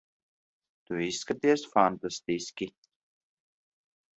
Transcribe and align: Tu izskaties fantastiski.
Tu 0.87 1.01
izskaties 1.09 1.67
fantastiski. 1.75 2.71